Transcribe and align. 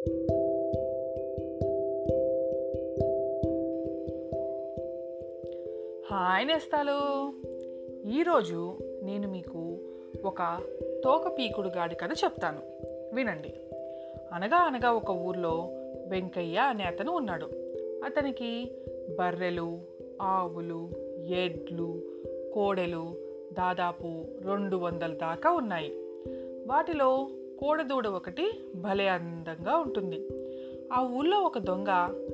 Hi 0.00 0.06
నేస్తాలు. 6.46 7.32
ఈరోజు 8.10 8.78
నేను 9.02 9.28
మీకు 9.28 9.78
ఒక 10.24 10.60
తోక 11.04 11.38
పీకుడు 11.38 11.68
గాడి 11.68 11.94
కథ 11.94 12.08
చెప్తాను. 12.24 12.58
వినండి. 13.14 13.52
అనగా 14.32 14.56
అనగా 14.56 14.92
ఒక 14.92 15.10
ఊర్లో 15.10 15.68
వెంకయ్య 16.06 16.58
అనే 16.58 16.84
అతను 16.84 17.12
ఉన్నాడు. 17.12 17.48
అతనికి 18.04 18.70
బర్రెలు 19.18 19.78
ఆవులు 20.22 20.90
ఎడ్లు 21.28 22.02
కోడెలు 22.54 23.14
దాదాపు 23.52 24.24
రెండు 24.42 24.76
వందల 24.76 25.14
దాకా 25.14 25.50
ఉన్నాయి. 25.50 25.92
వాటిలో 26.66 27.28
కోడదూడ 27.60 28.06
ఒకటి 28.06 28.60
భలే 28.74 29.08
అందంగా 29.08 29.76
ఉంటుంది. 29.76 30.28
ఆ 30.92 31.02
ఊళ్ళో 31.02 31.38
ఒక 31.38 31.58
దొంగ 31.58 31.88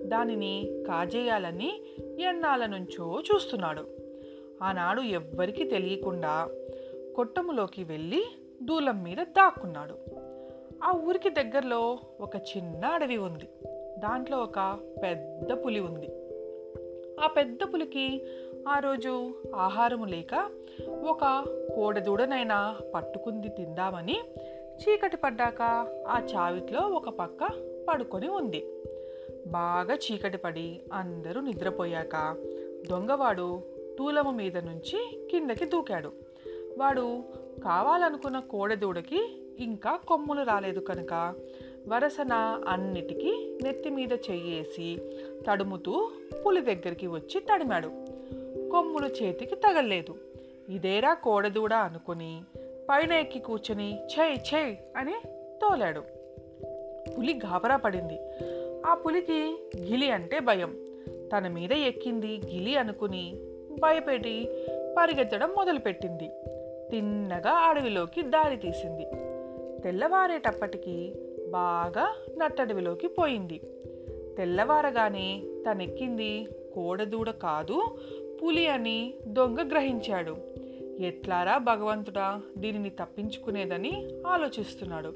దానిని 0.04 0.84
కాజేయాలని 0.88 1.80
ఎన్నాళ్ళ 2.20 2.66
నుంచో 2.66 3.20
చూస్తున్నాడు. 3.20 3.86
ఆనాడు 4.62 5.00
ఎవ్వరికీ 5.00 5.64
తెలియకుండా 5.64 6.48
కొట్టములోకి 7.16 7.84
వెళ్ళి 7.84 8.24
దూలం 8.62 9.02
మీద 9.02 9.16
దాక్కున్నాడు. 9.16 9.94
ఆ 10.84 10.92
ఊరికి 10.92 11.30
దగ్గరలో 11.30 11.98
ఒక 12.20 12.36
చిన్న 12.36 12.84
అడవి 12.86 13.16
ఉంది. 13.16 13.48
దాంట్లో 13.98 14.38
ఒక 14.38 14.78
పెద్ద 15.02 15.64
పులి 15.64 15.80
ఉంది. 15.80 16.08
ఆ 17.20 17.26
పెద్ద 17.26 17.58
పులికి 17.74 18.22
ఆ 18.68 18.78
రోజు 18.78 19.34
ఆహారము 19.54 20.04
లేక 20.04 20.50
ఒక 21.08 21.44
కోడదూడనైనా 21.74 22.76
పట్టుకుంది 22.94 23.48
తిందామని 23.48 24.20
చీకటి 24.76 25.16
పడ్డాక 25.16 25.62
ఆ 26.08 26.20
చావిట్లో 26.34 26.80
ఒక 26.80 27.08
పక్క 27.08 27.48
పడుకొని 27.88 28.28
ఉంది. 28.28 28.66
బాగా 29.46 29.94
చీకటి 29.94 30.36
పడి 30.36 30.80
అందరూ 30.92 31.40
నిద్రపోయాక 31.40 32.36
దొంగవాడు 32.90 33.62
తూలము 33.98 34.30
మీద 34.30 34.58
నుంచి 34.58 35.28
కిందకి 35.30 35.64
దూకాడు. 35.64 36.12
వాడు 36.78 37.24
కావాలనుకున్న 37.64 38.38
కోడెదూడకి 38.38 39.42
ఇంకా 39.58 39.98
కొమ్ములు 40.08 40.42
రాలేదు 40.42 40.80
కనుక 40.80 41.34
వరసన 41.88 42.62
అన్నిటికీ 42.68 43.58
నెత్తి 43.62 43.90
మీద 43.90 44.12
చెయ్యేసి 44.12 44.98
తడుముతూ 45.48 46.10
పులి 46.46 46.60
దగ్గరికి 46.60 47.06
వచ్చి 47.06 47.40
తడిమాడు. 47.40 47.88
కొమ్ములు 48.70 49.06
చేతికి 49.06 49.54
తగలలేదు. 49.54 50.14
ఇదేరా 50.68 51.14
కోడదూడ 51.14 51.72
అనుకుని 51.72 52.42
పైన 52.90 53.12
ఎక్కి 53.12 53.38
కూర్చొని 53.38 53.98
ఛై 54.06 54.34
ఛై 54.34 54.76
అని 54.96 55.14
తోలాడు. 55.62 56.00
పులి 57.18 57.40
గాబరా 57.44 57.76
పడింది. 57.76 58.18
ఆ 58.86 58.94
పులికి 58.94 59.70
గిలి 59.80 60.10
అంటే 60.10 60.38
భయం. 60.38 60.76
తన 61.32 61.48
మీద 61.48 61.72
ఎక్కింది 61.72 62.40
గిలి 62.46 62.76
అనుకుని 62.76 63.36
భయపెట్టి 63.80 64.48
పరిగెత్తడం 64.98 65.50
మొదలుపెట్టింది. 65.50 66.30
తిన్నగా 66.90 67.50
అడవిలోకి 67.50 68.22
దారి 68.22 68.56
తీసింది. 68.56 69.04
తెల్లవారేటప్పటికి 69.82 71.12
బాగా 71.50 72.16
నట్టడవిలోకి 72.36 73.08
పోయింది. 73.08 73.60
తెల్లవారగానే 74.36 75.42
తనెక్కింది 75.70 76.48
కోడదూడ 76.74 77.30
కాదు 77.30 77.98
పులి 78.42 78.66
అని 78.66 79.14
దొంగ 79.26 79.70
గ్రహించాడు. 79.70 80.36
ఎట్లారా 81.00 81.58
భగవంతుడా 81.58 82.42
దీనిని 82.58 82.90
తప్పించుకునేదని 82.90 84.06
ఆలోచిస్తున్నాడు. 84.26 85.12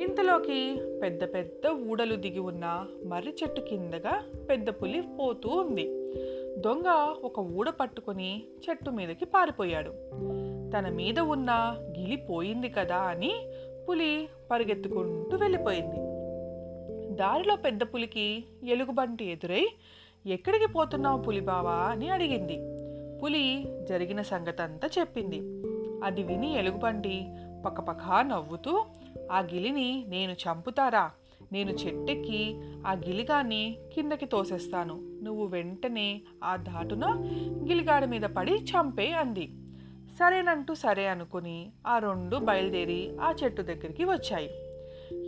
ఇంతలోకి 0.00 0.80
పెద్ద 1.02 1.34
పెద్ద 1.34 1.90
ఊడలు 1.90 2.16
దిగి 2.16 2.38
ఉన్న 2.38 2.86
మర్రి 3.06 3.34
చెట్టు 3.42 3.60
కిందగా 3.60 4.24
పెద్ద 4.50 4.68
పులి 4.68 5.00
పోతూ 5.00 5.48
ఉంది. 5.48 5.88
దొంగ 6.58 7.16
ఒక 7.24 7.38
ఊడ 7.38 7.68
పట్టుకొని 7.68 8.42
చెట్టు 8.70 8.90
మీదకి 8.90 9.24
పారిపోయాడు. 9.24 9.90
తన 10.70 10.88
మీద 10.88 11.18
ఉన్న 11.18 11.76
గిలి 11.98 12.16
పోయింది 12.16 12.68
కదా 12.68 12.96
అని 12.96 13.32
పులి 13.88 14.28
పరిగెత్తుకుంటూ 14.50 15.36
వెళ్ళిపోయింది. 15.36 15.96
దారిలో 17.14 17.56
పెద్ద 17.56 17.82
పులికి 17.82 18.44
ఎలుగుబంటి 18.64 19.24
ఎదురై 19.24 19.66
ఎక్కడికి 20.26 20.66
పోతున్నావు 20.66 21.22
పులి 21.22 21.40
బావా 21.40 21.72
అని 21.72 22.08
అడిగింది. 22.08 22.71
పులి 23.22 23.64
జరిగిన 23.88 24.22
సంగతంతా 24.22 24.88
చెప్పింది. 24.98 25.40
అది 26.04 26.22
విని 26.22 26.54
ఎలుగుబంటి 26.54 27.26
పక్కపక్క 27.66 28.24
నవ్వుతూ 28.24 28.84
ఆ 29.32 29.40
గిలిని 29.40 30.04
నేను 30.08 30.32
చంపుతారా? 30.32 31.10
నేను 31.52 31.70
చెట్టెక్కి 31.70 32.60
ఆ 32.86 32.92
గిలిగాన్ని 32.92 33.78
కిందకి 33.94 34.26
తోసేస్తాను. 34.26 35.20
నువ్వు 35.22 35.46
వెంటనే 35.46 36.22
ఆ 36.44 36.56
ధాటున 36.56 37.06
గిలిగాడి 37.68 38.06
మీద 38.06 38.22
పడి 38.22 38.52
చంపే 38.52 39.12
అంది. 39.12 39.52
సరేనంటూ 40.18 40.74
సరే 40.74 41.06
అనుకుని 41.06 41.72
ఆ 41.86 41.98
రెండు 41.98 42.36
బయలుదేరి 42.36 43.18
ఆ 43.20 43.34
చెట్టు 43.44 43.62
దగ్గరికి 43.62 44.04
వచ్చాయి. 44.04 44.50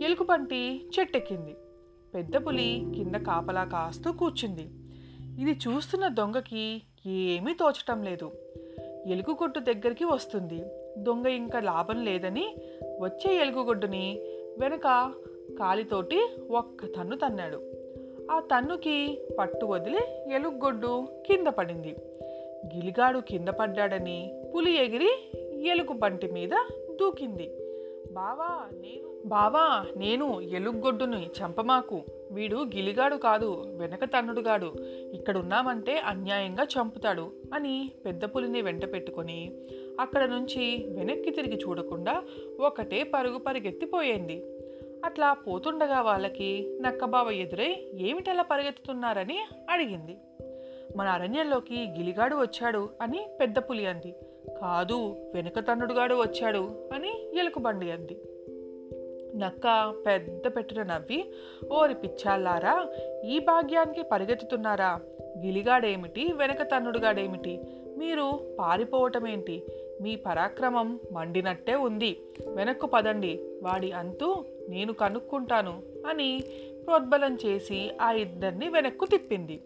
ఎలుగుబంటి 0.03 0.89
చెట్టెక్కింది. 0.99 1.55
పెద్ద 2.15 2.47
పులి 2.47 2.83
కింద 2.95 3.15
కాపలా 3.15 3.63
కాస్తూ 3.63 4.11
కూర్చుంది. 4.11 4.69
ఇది 5.41 5.51
చూస్తున్న 5.51 6.07
దొంగకి 6.07 6.81
ఏమీ 7.07 7.53
తోచటం 7.53 8.03
లేదు. 8.03 8.31
ఎలుగుగొడ్డు 9.07 9.59
దగ్గరికి 9.59 10.05
వస్తుంది. 10.05 10.65
దొంగ 10.97 11.27
ఇంకా 11.27 11.59
లాభం 11.59 12.05
లేదని 12.05 12.55
వచ్చే 13.01 13.35
ఎలుగుగొడ్డుని 13.35 14.19
వెనుక 14.59 15.13
కాలితోటి 15.59 16.27
ఒక్క 16.51 16.85
తన్ను 16.85 17.15
తన్నాడు. 17.15 17.61
ఆ 18.31 18.39
తన్నుకి 18.39 19.21
పట్టు 19.39 19.65
వదిలి 19.65 20.33
ఎలుగుగొడ్డు 20.33 21.07
కింద 21.27 21.47
పడింది. 21.47 21.95
గిలిగాడు 22.75 23.19
కింద 23.19 23.47
పడ్డాడని 23.47 24.49
పులి 24.55 24.71
ఎగిరి 24.71 25.31
ఎలుగు 25.67 25.93
బంటి 25.93 26.27
మీద 26.27 26.49
దూకింది. 26.99 27.51
బావా 28.13 28.69
నేను 28.81 29.27
బావా 29.27 29.85
నేను 29.97 30.41
ఎలుగొడ్డుని 30.41 31.29
చంపమాకు. 31.41 32.01
వీడు 32.35 32.57
గిలిగాడు 32.57 33.15
కాదు 33.15 33.77
వెనక 33.77 34.03
తన్నుడుగాడు 34.03 34.73
ఇక్కడున్నామంటే 35.13 35.97
అన్యాయంగా 35.97 36.63
చంపుతాడు 36.63 37.31
అని 37.53 37.91
పెద్ద 38.05 38.25
పులిని 38.25 38.61
వెంట 38.61 38.93
పెట్టుకొని 38.93 39.51
అక్కడ 39.99 40.29
నుంచి 40.29 40.85
వెనక్కి 40.97 41.31
తిరిగి 41.31 41.57
చూడకుండా 41.57 42.23
ఒకటే 42.59 43.03
పరుగు 43.03 43.37
పరిగెత్తిపోయింది. 43.37 44.43
అట్లా 45.05 45.33
పోతుండగా 45.33 46.01
వాళ్ళకి 46.01 46.77
నక్కబావ 46.81 47.31
ఎదురై 47.31 47.87
ఏమిటలా 47.93 48.43
పరిగెత్తుతున్నారని 48.43 49.39
అడిగింది. 49.69 50.17
మన 50.97 51.07
అరణ్యంలోకి 51.07 51.75
గిలిగాడు 51.75 52.35
వచ్చాడు 52.35 52.89
అని 53.01 53.25
పెద్ద 53.41 53.57
పులి 53.57 53.85
అంది. 53.85 54.15
కాదు 54.61 55.15
వెనుక 55.33 55.59
తన్నుడుగాడు 55.59 56.15
వచ్చాడు 56.15 56.89
అని 56.93 57.39
ఎలుకబండి 57.39 57.91
అంది. 57.91 58.17
నక్క 59.35 59.93
పెద్ద 60.05 60.47
పెట్టున 60.47 60.83
నవ్వి 60.83 61.33
ఓరి 61.71 61.93
పిచ్చాళ్ళారా 61.93 62.87
ఈ 63.25 63.39
భాగ్యానికి 63.39 64.03
పరిగెత్తుతున్నారా? 64.03 64.99
గిలిగాడేమిటి? 65.37 66.33
వెనక 66.33 66.61
తన్నుడుగాడేమిటి? 66.61 67.59
మీరు 67.97 68.55
పారిపోవటమేంటి? 68.59 69.63
మీ 70.01 70.15
పరాక్రమం 70.15 70.99
మండినట్టే 71.11 71.75
ఉంది. 71.75 72.17
వెనక్కు 72.47 72.85
పదండి. 72.85 73.39
వాడి 73.61 73.91
అంతు 73.91 74.45
నేను 74.69 74.93
కనుక్కుంటాను 74.93 75.83
అని 76.07 76.43
ప్రోద్బలం 76.87 77.37
చేసి 77.45 77.91
ఆ 78.01 78.11
ఇద్దరిని 78.11 78.69
వెనక్కు 78.69 79.05
తిప్పింది. 79.05 79.61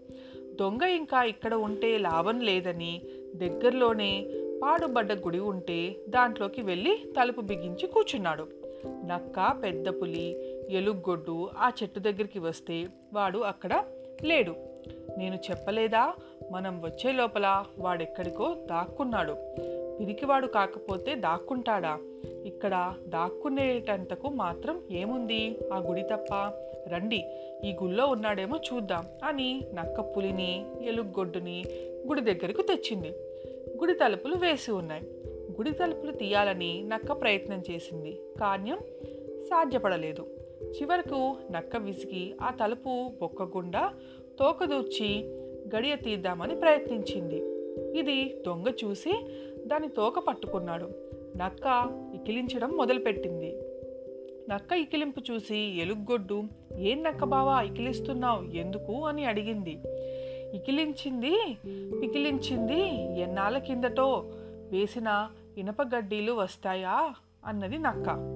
దొంగ 0.59 0.83
ఇంకా 0.83 1.23
ఇక్కడ 1.23 1.53
ఉంటే 1.53 1.97
లాభం 1.97 2.39
లేదని 2.39 3.01
దగ్గరలోనే 3.35 4.27
పాడుబడ్డ 4.63 5.13
గుడి 5.13 5.39
ఉంటే 5.39 5.95
దాంట్లోకి 6.09 6.61
వెళ్ళి 6.61 6.97
తలుపు 7.19 7.41
బిగించి 7.41 7.87
కూర్చున్నాడు. 7.87 8.58
నక్క 8.85 9.61
పెద్ద 9.63 9.89
పులి 9.89 10.55
ఎలుగొడ్డు 10.69 11.49
ఆ 11.57 11.71
చెట్టు 11.83 11.99
దగ్గరికి 11.99 12.39
వస్తే 12.39 12.87
వాడు 13.13 13.39
అక్కడ 13.39 13.83
లేడు. 14.23 14.55
నేను 15.17 15.35
చెప్పలేదా? 15.35 16.13
మనం 16.51 16.81
వచ్చే 16.81 17.11
లోపల 17.11 17.63
వాడెక్కడికో 17.79 18.55
దాక్కున్నాడు. 18.69 19.35
పిరికివాడు 19.99 20.47
కాకపోతే 20.47 21.15
దాక్కుంటాడా? 21.15 21.99
ఇక్కడ 22.45 22.93
దాక్కునేటంతకు 23.07 24.29
మాత్రం 24.29 24.81
ఏముంది? 24.91 25.57
ఆ 25.73 25.77
గుడి 25.77 26.01
తప్ప. 26.01 26.51
రండి 26.87 27.25
ఈ 27.63 27.71
గుళ్ళో 27.83 28.07
ఉన్నాడేమో 28.07 28.57
చూద్దాం 28.57 29.05
అని 29.23 29.61
నక్క 29.73 30.01
పులిని 30.01 30.65
ఎలుగొడ్డుని 30.81 31.63
గుడి 32.07 32.21
దగ్గరకు 32.21 32.61
తెచ్చింది. 32.61 33.09
గుడి 33.77 33.93
తలుపులు 33.93 34.35
వేసి 34.35 34.71
ఉన్నాయి. 34.71 35.03
గుడి 35.59 35.71
తలుపులు 35.71 36.11
తీయాలని 36.11 36.83
నక్క 36.87 37.11
ప్రయత్నం 37.11 37.63
చేసింది. 37.71 38.19
కాన్యం 38.39 38.77
సాధ్యపడలేదు. 39.43 40.27
చివరకు 40.63 41.35
నక్క 41.51 41.77
విసిగి 41.77 42.35
ఆ 42.41 42.49
తలుపు 42.49 43.11
బొక్కకుండా 43.21 43.93
తోకదూర్చి 44.39 45.23
గడియ 45.75 45.95
తీద్దామని 45.95 46.55
ప్రయత్నించింది. 46.55 47.35
ఇది 47.99 48.43
దొంగ 48.47 48.65
చూసి 48.85 49.27
దాని 49.67 49.87
తోక 49.87 50.19
పట్టుకున్నాడు. 50.19 50.89
నక్క 51.37 51.89
ఇకిలించడం 52.15 52.69
మొదలుపెట్టింది. 52.69 53.55
నక్క 54.49 54.73
ఇకిలింపు 54.73 55.21
చూసి 55.31 55.81
ఎలుగొడ్డు 55.81 56.43
ఏం 56.77 57.03
నక్క 57.03 57.23
బావా 57.23 57.61
ఇకిలిస్తున్నావు? 57.61 58.43
ఎందుకు? 58.43 59.05
అని 59.05 59.25
అడిగింది. 59.25 59.79
ఇకిలించింది 60.55 61.57
పికిలించింది 62.01 62.81
ఎన్నాళ్ళ 63.21 63.57
కిందటో 63.57 64.25
వేసిన 64.71 65.29
ఇనప 65.57 65.81
గడ్డీలు 65.81 66.31
వస్తాయా? 66.31 67.13
అన్నది 67.45 67.77
నక్క. 67.77 68.35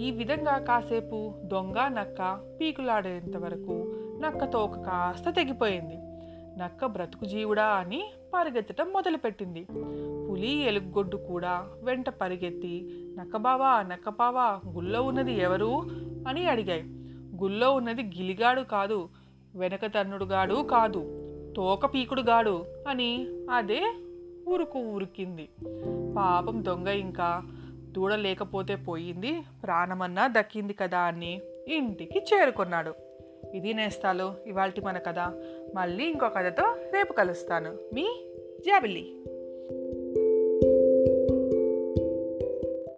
ఈ 0.00 0.10
విధంగా 0.10 0.58
కాసేపు 0.58 1.34
దొంగ 1.44 1.88
నక్క 1.88 2.48
పీకులాడేంత 2.60 3.36
వరకు 3.36 3.94
నక్క 4.20 4.44
తోక 4.44 4.78
కాస్త 4.78 5.30
తెగిపోయింది. 5.30 5.94
నక్క 6.58 6.86
బ్రతుకు 6.86 7.24
జీవుడా 7.24 7.64
అని 7.64 8.12
పరిగెత్తటం 8.34 8.92
మొదలుపెట్టింది. 8.92 9.66
పులి 10.30 10.62
ఎలుగొడ్డు 10.62 11.16
కూడా 11.16 11.68
వెంట 11.82 12.08
పరిగెత్తి 12.08 12.90
నక్కబావా 13.18 13.82
నక్కబావా 13.82 14.60
గుళ్ళో 14.66 15.02
ఉన్నది 15.02 15.32
ఎవరు 15.32 15.82
అని 16.28 16.46
అడిగాయి. 16.46 16.82
గుళ్ళో 17.42 17.72
ఉన్నది 17.72 18.02
గిలిగాడు 18.02 18.60
కాదు 18.60 19.08
వెనక 19.54 19.86
తన్నుడుగాడు 19.86 20.68
కాదు 20.70 21.20
తోక 21.56 21.94
పీకుడుగాడు 21.94 22.64
అని 22.88 23.26
అదే 23.50 23.82
ఊరుకు 24.48 24.78
ఊరికింది. 24.78 25.48
పాపం 26.16 26.64
దొంగ 26.64 26.88
ఇంకా 26.88 27.42
దూడలేకపోతే 27.92 28.76
పోయింది. 28.76 29.42
ప్రాణమన్నా 29.62 30.26
దక్కింది 30.26 30.72
కదా 30.72 30.98
అని 30.98 31.40
ఇంటికి 31.68 32.18
చేరుకున్నాడు. 32.18 32.94
ఇది 33.54 33.74
నేస్తాలు 33.74 34.34
ఇవాల్టి 34.46 34.80
మన 34.80 34.98
కథ. 34.98 35.18
మళ్ళీ 35.74 36.04
ఇంకో 36.04 36.28
కథతో 36.28 36.76
రేపు 36.94 37.12
కలుస్తాను. 37.12 37.78
మీ 37.94 38.26
జాబిల్లి. 38.66 39.24